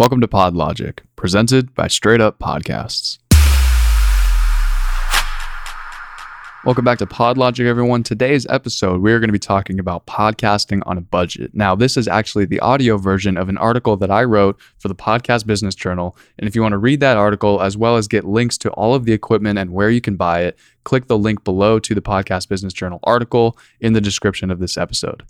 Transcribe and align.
Welcome 0.00 0.22
to 0.22 0.28
PodLogic, 0.28 1.00
presented 1.14 1.74
by 1.74 1.86
Straight 1.86 2.22
Up 2.22 2.38
Podcasts. 2.38 3.18
Welcome 6.64 6.86
back 6.86 6.96
to 7.00 7.06
PodLogic, 7.06 7.66
everyone. 7.66 8.02
Today's 8.02 8.46
episode, 8.46 9.02
we 9.02 9.12
are 9.12 9.18
going 9.18 9.28
to 9.28 9.32
be 9.32 9.38
talking 9.38 9.78
about 9.78 10.06
podcasting 10.06 10.80
on 10.86 10.96
a 10.96 11.02
budget. 11.02 11.54
Now, 11.54 11.74
this 11.74 11.98
is 11.98 12.08
actually 12.08 12.46
the 12.46 12.60
audio 12.60 12.96
version 12.96 13.36
of 13.36 13.50
an 13.50 13.58
article 13.58 13.98
that 13.98 14.10
I 14.10 14.24
wrote 14.24 14.58
for 14.78 14.88
the 14.88 14.94
Podcast 14.94 15.44
Business 15.44 15.74
Journal. 15.74 16.16
And 16.38 16.48
if 16.48 16.56
you 16.56 16.62
want 16.62 16.72
to 16.72 16.78
read 16.78 17.00
that 17.00 17.18
article, 17.18 17.60
as 17.60 17.76
well 17.76 17.98
as 17.98 18.08
get 18.08 18.24
links 18.24 18.56
to 18.56 18.70
all 18.70 18.94
of 18.94 19.04
the 19.04 19.12
equipment 19.12 19.58
and 19.58 19.70
where 19.70 19.90
you 19.90 20.00
can 20.00 20.16
buy 20.16 20.44
it, 20.44 20.58
click 20.82 21.08
the 21.08 21.18
link 21.18 21.44
below 21.44 21.78
to 21.78 21.94
the 21.94 22.00
Podcast 22.00 22.48
Business 22.48 22.72
Journal 22.72 23.00
article 23.04 23.58
in 23.80 23.92
the 23.92 24.00
description 24.00 24.50
of 24.50 24.60
this 24.60 24.78
episode. 24.78 25.24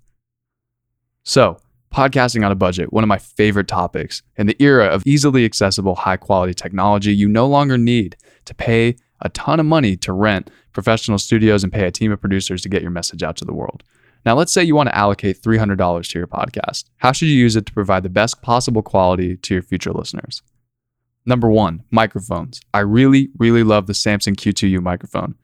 So, 1.25 1.59
Podcasting 1.95 2.45
on 2.47 2.53
a 2.53 2.57
budget, 2.57 2.93
one 2.93 3.03
of 3.03 3.09
my 3.09 3.19
favorite 3.19 3.67
topics. 3.67 4.23
In 4.37 4.47
the 4.47 4.55
era 4.63 4.87
of 4.87 5.03
easily 5.05 5.45
accessible, 5.45 5.97
high 5.97 6.17
quality 6.17 6.55
technology, 6.55 7.13
you 7.13 7.29
no 7.29 7.49
longer 7.49 7.77
need 7.77 8.17
to 8.45 8.55
pay 8.55 8.95
a 9.23 9.29
ton 9.31 9.59
of 9.59 9.67
money 9.67 9.97
to 9.97 10.13
rent 10.13 10.51
professional 10.73 11.19
studios 11.19 11.65
and 11.65 11.73
pay 11.73 11.85
a 11.85 11.91
team 11.91 12.13
of 12.13 12.21
producers 12.21 12.63
to 12.63 12.69
get 12.69 12.83
your 12.83 12.93
message 12.93 13.25
out 13.25 13.37
to 13.39 13.45
the 13.45 13.53
world. 13.53 13.83
Now, 14.25 14.37
let's 14.37 14.53
say 14.53 14.63
you 14.63 14.77
want 14.77 14.89
to 14.89 14.97
allocate 14.97 15.43
$300 15.43 16.09
to 16.11 16.19
your 16.19 16.29
podcast. 16.29 16.85
How 16.99 17.11
should 17.11 17.27
you 17.27 17.35
use 17.35 17.57
it 17.57 17.67
to 17.67 17.73
provide 17.73 18.05
the 18.05 18.09
best 18.09 18.41
possible 18.41 18.83
quality 18.83 19.37
to 19.39 19.55
your 19.55 19.63
future 19.65 19.93
listeners? 19.93 20.43
Number 21.27 21.51
one, 21.51 21.83
microphones. 21.91 22.61
I 22.73 22.81
really, 22.81 23.31
really 23.37 23.65
love 23.65 23.89
the 23.89 23.95
Samson 23.95 24.37
Q2U 24.37 24.81
microphone. 24.81 25.35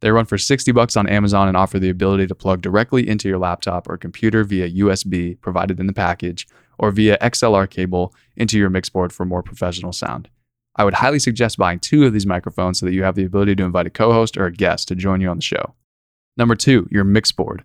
They 0.00 0.10
run 0.10 0.26
for 0.26 0.38
60 0.38 0.70
bucks 0.72 0.96
on 0.96 1.08
Amazon 1.08 1.48
and 1.48 1.56
offer 1.56 1.78
the 1.78 1.90
ability 1.90 2.26
to 2.28 2.34
plug 2.34 2.62
directly 2.62 3.08
into 3.08 3.28
your 3.28 3.38
laptop 3.38 3.88
or 3.88 3.96
computer 3.96 4.44
via 4.44 4.70
USB 4.70 5.40
provided 5.40 5.80
in 5.80 5.86
the 5.86 5.92
package 5.92 6.46
or 6.78 6.90
via 6.92 7.18
XLR 7.18 7.68
cable 7.68 8.14
into 8.36 8.58
your 8.58 8.70
mix 8.70 8.88
board 8.88 9.12
for 9.12 9.24
more 9.24 9.42
professional 9.42 9.92
sound. 9.92 10.28
I 10.76 10.84
would 10.84 10.94
highly 10.94 11.18
suggest 11.18 11.58
buying 11.58 11.80
two 11.80 12.04
of 12.04 12.12
these 12.12 12.26
microphones 12.26 12.78
so 12.78 12.86
that 12.86 12.92
you 12.92 13.02
have 13.02 13.16
the 13.16 13.24
ability 13.24 13.56
to 13.56 13.64
invite 13.64 13.88
a 13.88 13.90
co 13.90 14.12
host 14.12 14.36
or 14.36 14.46
a 14.46 14.52
guest 14.52 14.86
to 14.88 14.94
join 14.94 15.20
you 15.20 15.28
on 15.28 15.38
the 15.38 15.42
show. 15.42 15.74
Number 16.36 16.54
two, 16.54 16.86
your 16.90 17.02
mix 17.02 17.32
board. 17.32 17.64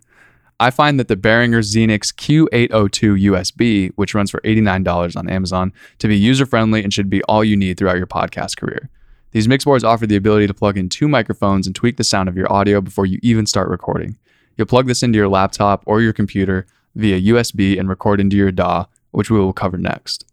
I 0.60 0.72
find 0.72 1.00
that 1.00 1.08
the 1.08 1.16
Behringer 1.16 1.60
Xenyx 1.60 2.14
Q802 2.14 3.26
USB, 3.26 3.92
which 3.96 4.16
runs 4.16 4.32
for 4.32 4.42
$89 4.42 5.16
on 5.16 5.30
Amazon, 5.30 5.74
to 6.00 6.08
be 6.08 6.18
user 6.18 6.46
friendly 6.46 6.84
and 6.84 6.92
should 6.92 7.10
be 7.10 7.22
all 7.24 7.44
you 7.44 7.56
need 7.56 7.78
throughout 7.78 7.98
your 7.98 8.08
podcast 8.08 8.58
career. 8.58 8.90
These 9.34 9.48
mix 9.48 9.66
boards 9.66 9.84
offer 9.84 10.06
the 10.06 10.16
ability 10.16 10.46
to 10.46 10.54
plug 10.54 10.78
in 10.78 10.90
two 10.90 11.08
microphones 11.08 11.66
and 11.66 11.76
tweak 11.76 11.98
the 11.98 12.04
sound 12.04 12.30
of 12.30 12.38
your 12.38 12.52
audio 12.54 12.82
before 12.82 13.08
you 13.08 13.20
even 13.24 13.48
start 13.48 13.68
recording. 13.68 14.16
You'll 14.56 14.68
plug 14.68 14.86
this 14.86 15.02
into 15.02 15.18
your 15.18 15.28
laptop 15.28 15.84
or 15.88 16.02
your 16.02 16.14
computer 16.14 16.68
via 16.94 17.20
USB 17.34 17.80
and 17.80 17.90
record 17.90 18.22
into 18.22 18.38
your 18.38 18.52
DAW, 18.52 18.86
which 19.10 19.32
we 19.32 19.40
will 19.40 19.52
cover 19.52 19.78
next. 19.78 20.26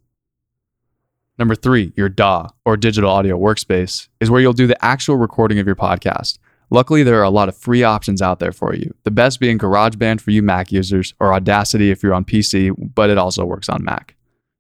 Number 1.39 1.55
three, 1.55 1.95
your 1.97 2.11
DAW 2.11 2.49
or 2.67 2.77
digital 2.77 3.11
audio 3.11 3.39
workspace 3.39 4.09
is 4.21 4.31
where 4.31 4.43
you'll 4.43 4.53
do 4.53 4.67
the 4.67 4.85
actual 4.85 5.17
recording 5.17 5.59
of 5.59 5.67
your 5.67 5.77
podcast. 5.77 6.39
Luckily, 6.69 7.03
there 7.03 7.19
are 7.19 7.25
a 7.25 7.31
lot 7.31 7.49
of 7.49 7.57
free 7.57 7.83
options 7.83 8.21
out 8.21 8.39
there 8.39 8.53
for 8.53 8.75
you. 8.75 8.95
The 9.05 9.11
best 9.11 9.41
being 9.41 9.59
GarageBand 9.59 10.21
for 10.21 10.31
you 10.31 10.43
Mac 10.43 10.71
users 10.71 11.15
or 11.19 11.33
Audacity 11.33 11.91
if 11.91 12.03
you're 12.03 12.13
on 12.13 12.27
PC, 12.27 12.75
but 12.95 13.09
it 13.09 13.17
also 13.17 13.47
works 13.47 13.71
on 13.71 13.83
Mac. 13.83 14.15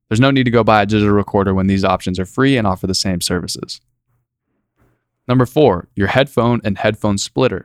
There's 0.09 0.19
no 0.19 0.31
need 0.31 0.45
to 0.45 0.51
go 0.51 0.65
buy 0.65 0.81
a 0.81 0.87
digital 0.87 1.15
recorder 1.15 1.53
when 1.53 1.67
these 1.67 1.85
options 1.85 2.19
are 2.19 2.25
free 2.25 2.57
and 2.57 2.67
offer 2.67 2.87
the 2.87 2.95
same 2.95 3.21
services. 3.21 3.83
Number 5.31 5.47
four, 5.47 5.87
your 5.95 6.09
headphone 6.09 6.61
and 6.65 6.77
headphone 6.77 7.17
splitter. 7.17 7.65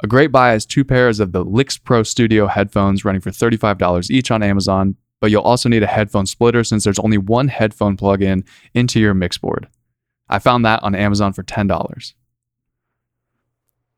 A 0.00 0.06
great 0.06 0.30
buy 0.30 0.54
is 0.54 0.66
two 0.66 0.84
pairs 0.84 1.18
of 1.18 1.32
the 1.32 1.42
LyxPro 1.42 2.06
Studio 2.06 2.46
headphones 2.46 3.06
running 3.06 3.22
for 3.22 3.30
$35 3.30 4.10
each 4.10 4.30
on 4.30 4.42
Amazon, 4.42 4.94
but 5.18 5.30
you'll 5.30 5.40
also 5.40 5.70
need 5.70 5.82
a 5.82 5.86
headphone 5.86 6.26
splitter 6.26 6.62
since 6.62 6.84
there's 6.84 6.98
only 6.98 7.16
one 7.16 7.48
headphone 7.48 7.96
plug-in 7.96 8.44
into 8.74 9.00
your 9.00 9.14
mix 9.14 9.38
board. 9.38 9.66
I 10.28 10.38
found 10.38 10.66
that 10.66 10.82
on 10.82 10.94
Amazon 10.94 11.32
for 11.32 11.42
$10. 11.42 12.12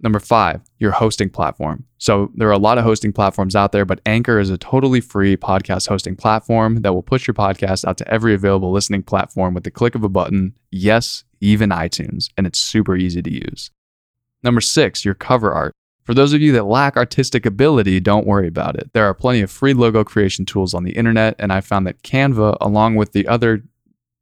Number 0.00 0.20
five, 0.20 0.60
your 0.78 0.92
hosting 0.92 1.28
platform. 1.28 1.86
So 1.98 2.30
there 2.36 2.46
are 2.46 2.52
a 2.52 2.56
lot 2.56 2.78
of 2.78 2.84
hosting 2.84 3.12
platforms 3.12 3.56
out 3.56 3.72
there, 3.72 3.84
but 3.84 4.00
Anchor 4.06 4.38
is 4.38 4.50
a 4.50 4.58
totally 4.58 5.00
free 5.00 5.36
podcast 5.36 5.88
hosting 5.88 6.14
platform 6.14 6.82
that 6.82 6.94
will 6.94 7.02
push 7.02 7.26
your 7.26 7.34
podcast 7.34 7.84
out 7.84 7.98
to 7.98 8.08
every 8.08 8.32
available 8.32 8.70
listening 8.70 9.02
platform 9.02 9.54
with 9.54 9.64
the 9.64 9.72
click 9.72 9.96
of 9.96 10.04
a 10.04 10.08
button. 10.08 10.56
Yes, 10.70 11.24
even 11.46 11.70
iTunes, 11.70 12.28
and 12.36 12.46
it's 12.46 12.58
super 12.58 12.96
easy 12.96 13.22
to 13.22 13.32
use. 13.32 13.70
Number 14.42 14.60
six, 14.60 15.04
your 15.04 15.14
cover 15.14 15.52
art. 15.52 15.72
For 16.02 16.12
those 16.12 16.32
of 16.32 16.40
you 16.40 16.52
that 16.52 16.66
lack 16.66 16.96
artistic 16.96 17.46
ability, 17.46 18.00
don't 18.00 18.26
worry 18.26 18.48
about 18.48 18.76
it. 18.76 18.92
There 18.92 19.04
are 19.04 19.14
plenty 19.14 19.40
of 19.40 19.50
free 19.50 19.72
logo 19.72 20.04
creation 20.04 20.44
tools 20.44 20.74
on 20.74 20.84
the 20.84 20.92
internet, 20.92 21.36
and 21.38 21.52
I 21.52 21.60
found 21.60 21.86
that 21.86 22.02
Canva, 22.02 22.56
along 22.60 22.96
with 22.96 23.12
the 23.12 23.26
other 23.28 23.62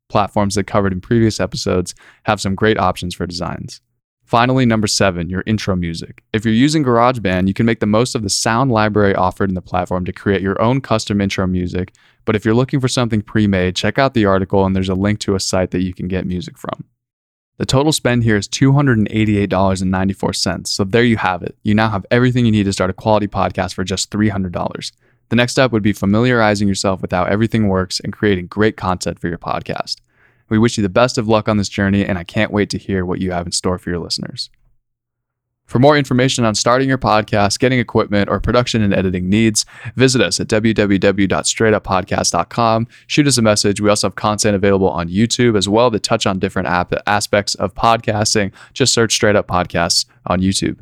platforms 0.09 0.55
that 0.55 0.65
covered 0.65 0.93
in 0.93 1.01
previous 1.01 1.41
episodes, 1.41 1.95
have 2.25 2.41
some 2.41 2.55
great 2.55 2.79
options 2.79 3.15
for 3.15 3.27
designs. 3.27 3.81
Finally, 4.25 4.65
number 4.65 4.87
seven, 4.87 5.29
your 5.29 5.43
intro 5.47 5.77
music. 5.77 6.23
If 6.33 6.45
you're 6.45 6.55
using 6.55 6.83
GarageBand, 6.83 7.47
you 7.47 7.55
can 7.55 7.67
make 7.67 7.81
the 7.81 7.87
most 7.87 8.15
of 8.15 8.23
the 8.23 8.31
sound 8.31 8.71
library 8.71 9.15
offered 9.15 9.51
in 9.51 9.55
the 9.55 9.61
platform 9.63 10.05
to 10.07 10.13
create 10.13 10.41
your 10.41 10.61
own 10.61 10.81
custom 10.81 11.21
intro 11.21 11.47
music. 11.47 11.93
But 12.25 12.35
if 12.35 12.45
you're 12.45 12.55
looking 12.55 12.81
for 12.81 12.89
something 12.89 13.21
pre 13.21 13.47
made, 13.47 13.77
check 13.77 13.99
out 13.99 14.15
the 14.15 14.25
article 14.25 14.65
and 14.65 14.75
there's 14.75 14.89
a 14.89 14.95
link 14.95 15.19
to 15.21 15.35
a 15.35 15.41
site 15.41 15.71
that 15.73 15.83
you 15.83 15.93
can 15.93 16.09
get 16.09 16.27
music 16.27 16.57
from. 16.57 16.85
The 17.57 17.67
total 17.67 17.93
spend 17.93 18.25
here 18.25 18.37
is 18.37 18.49
$288.94. 18.49 20.67
So 20.67 20.83
there 20.83 21.05
you 21.05 21.17
have 21.19 21.43
it. 21.43 21.57
You 21.63 21.75
now 21.75 21.89
have 21.89 22.05
everything 22.11 22.45
you 22.45 22.51
need 22.51 22.65
to 22.65 22.73
start 22.73 22.91
a 22.91 22.95
quality 22.95 23.29
podcast 23.29 23.75
for 23.75 23.85
just 23.85 24.11
$300. 24.11 24.93
The 25.29 25.37
next 25.37 25.53
step 25.53 25.71
would 25.71 25.83
be 25.83 25.93
familiarizing 25.93 26.67
yourself 26.67 27.01
with 27.01 27.13
how 27.13 27.25
everything 27.25 27.69
works 27.69 28.01
and 28.01 28.13
creating 28.13 28.49
great 28.49 28.77
content 28.77 29.21
for 29.21 29.29
your 29.29 29.39
podcast. 29.39 30.01
We 30.49 30.59
wish 30.59 30.77
you 30.77 30.83
the 30.83 30.89
best 30.89 31.17
of 31.17 31.29
luck 31.29 31.49
on 31.49 31.57
this 31.57 31.69
journey, 31.69 32.05
and 32.05 32.19
I 32.19 32.25
can't 32.25 32.53
wait 32.53 32.71
to 32.71 32.79
hear 32.79 33.07
what 33.07 33.21
you 33.21 33.31
have 33.31 33.47
in 33.47 33.53
store 33.53 33.79
for 33.79 33.91
your 33.91 34.01
listeners. 34.01 34.51
For 35.67 35.79
more 35.79 35.97
information 35.97 36.45
on 36.45 36.55
starting 36.55 36.87
your 36.89 36.99
podcast, 36.99 37.59
getting 37.59 37.79
equipment, 37.79 38.29
or 38.29 38.39
production 38.39 38.83
and 38.83 38.93
editing 38.95 39.31
needs, 39.31 39.65
visit 39.97 40.21
us 40.21 40.39
at 40.39 40.47
www.straightuppodcast.com. 40.49 42.87
Shoot 43.07 43.27
us 43.27 43.39
a 43.39 43.43
message. 43.43 43.81
We 43.81 43.89
also 43.89 44.09
have 44.09 44.15
content 44.15 44.55
available 44.55 44.91
on 44.91 45.09
YouTube 45.09 45.57
as 45.57 45.67
well 45.69 45.91
to 45.91 45.99
touch 45.99 46.27
on 46.27 46.39
different 46.39 46.69
aspects 47.07 47.55
of 47.57 47.75
podcasting. 47.75 48.53
Just 48.73 48.93
search 48.93 49.15
Straight 49.15 49.37
Up 49.37 49.49
Podcasts 49.49 50.05
on 50.27 50.41
YouTube. 50.41 50.79